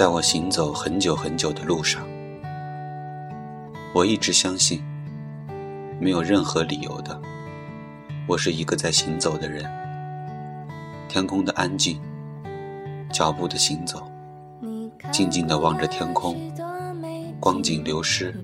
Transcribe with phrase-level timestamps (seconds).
[0.00, 2.08] 在我行走很久很久的路上，
[3.92, 4.82] 我一直相信，
[6.00, 7.20] 没有任何理由的，
[8.26, 9.62] 我是一个在行走的人。
[11.06, 12.00] 天空的安静，
[13.12, 14.10] 脚步的行走，
[15.12, 16.50] 静静的望着天空，
[17.38, 18.34] 光景流失，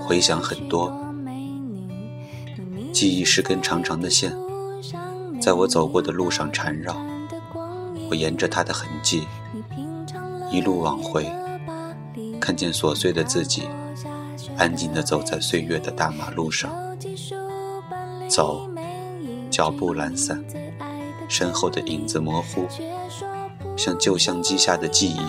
[0.00, 0.92] 回想很多，
[2.92, 4.36] 记忆是根长长的线，
[5.40, 6.96] 在我走过的路上缠绕，
[8.10, 9.22] 我沿着它的痕迹。
[10.54, 11.28] 一路往回，
[12.40, 13.68] 看见琐碎的自己，
[14.56, 16.70] 安静地走在岁月的大马路上。
[18.28, 18.70] 走，
[19.50, 20.44] 脚步懒散，
[21.28, 22.68] 身后的影子模糊，
[23.76, 25.20] 像旧相机下的记忆。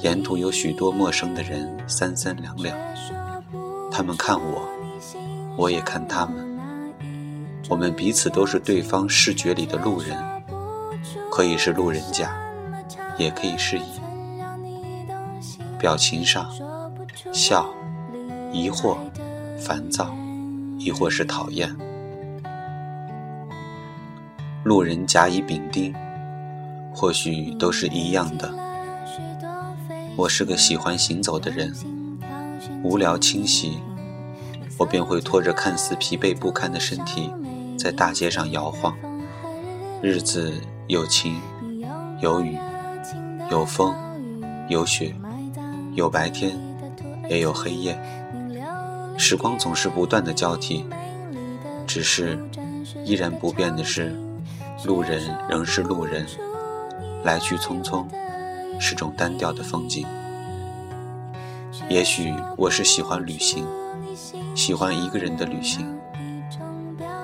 [0.00, 2.78] 沿途有许多陌生的人，三三两两，
[3.90, 4.62] 他们看我，
[5.56, 6.48] 我也看他们。
[7.68, 10.16] 我们彼此都是对方视觉里的路人，
[11.32, 12.32] 可以是路人甲。
[13.20, 13.82] 也可以是以
[15.78, 16.50] 表情上
[17.32, 17.68] 笑、
[18.50, 18.96] 疑惑、
[19.58, 20.10] 烦躁，
[20.78, 21.76] 亦或是讨厌。
[24.64, 25.94] 路人甲乙丙丁，
[26.94, 28.50] 或许都是一样的。
[30.16, 31.74] 我是个喜欢行走的人，
[32.82, 33.78] 无聊清晰，
[34.78, 37.30] 我便会拖着看似疲惫不堪的身体，
[37.78, 38.96] 在大街上摇晃。
[40.00, 41.38] 日子有晴
[42.22, 42.58] 有雨。
[43.50, 43.92] 有风，
[44.68, 45.12] 有雪，
[45.94, 46.56] 有白天，
[47.28, 48.00] 也有黑夜。
[49.18, 50.86] 时光总是不断的交替，
[51.84, 52.38] 只是
[53.04, 54.16] 依然不变的是，
[54.84, 56.24] 路人仍是路人，
[57.24, 58.06] 来去匆匆，
[58.78, 60.06] 是种单调的风景。
[61.88, 63.66] 也许我是喜欢旅行，
[64.54, 65.84] 喜欢一个人的旅行，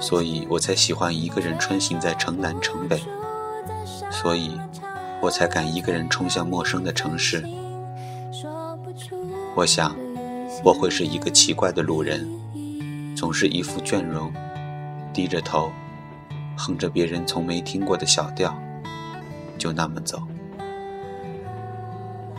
[0.01, 3.01] 所以我才喜欢一个人穿行在城南城北，
[4.11, 4.59] 所以。
[5.27, 7.45] 我才敢一个人冲向陌生的城市。
[9.57, 9.97] 我想，
[10.63, 12.25] 我会是一个奇怪的路人，
[13.17, 14.33] 总是一副倦容，
[15.13, 15.73] 低着头，
[16.57, 18.57] 哼着别人从没听过的小调，
[19.59, 20.23] 就那么走。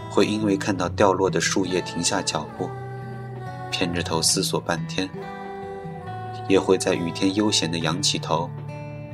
[0.09, 2.69] 会因为看到掉落的树叶停下脚步，
[3.69, 5.09] 偏着头思索半天。
[6.47, 8.49] 也会在雨天悠闲地仰起头，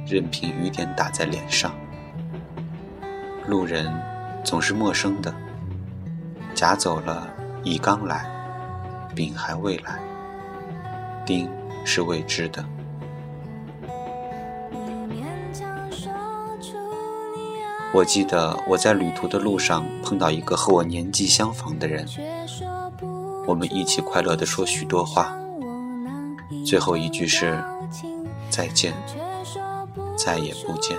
[0.06, 1.74] 任凭雨点打在脸上。
[3.46, 3.94] 路人
[4.44, 5.34] 总是陌生的，
[6.54, 7.28] 甲走了，
[7.64, 8.26] 乙刚来，
[9.14, 10.00] 丙还未来，
[11.26, 11.50] 丁
[11.84, 12.64] 是未知的。
[17.94, 22.08] 我记得我在旅途的路上碰到一个和我年纪相仿的人，
[23.46, 25.38] 我们一起快乐地说许多话，
[26.66, 27.62] 最后一句是
[28.50, 28.94] 再见，
[30.18, 30.98] 再也不见。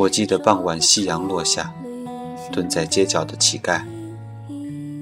[0.00, 1.74] 我记得傍晚夕阳落下，
[2.50, 3.82] 蹲在街角的乞丐。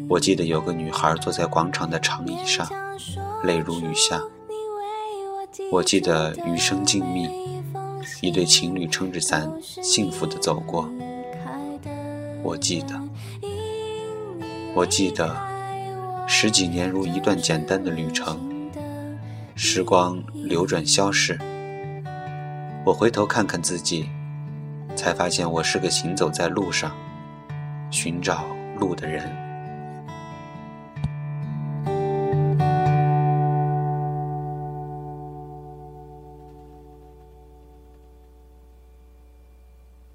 [0.08, 2.68] 我记得有个女孩坐在广场的长椅上，
[3.44, 4.20] 泪如雨下。
[5.70, 7.30] 我记得雨声静谧，
[8.20, 10.90] 一对情侣撑着伞，幸福地走过。
[12.42, 13.00] 我记得，
[14.74, 15.32] 我记得，
[16.26, 18.36] 十几年如一段简单的旅程，
[19.54, 21.38] 时光流转消逝。
[22.84, 24.08] 我回头看看自己。
[24.94, 26.92] 才发现我是个行走在路上、
[27.90, 28.44] 寻找
[28.78, 29.47] 路的人。